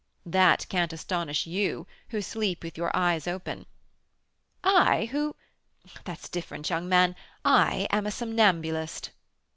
[0.25, 3.67] "That can't astonish you, who sleep with your eyes open."
[4.63, 5.35] "I, who
[6.05, 9.11] That's different, young man; I am a somnambulist."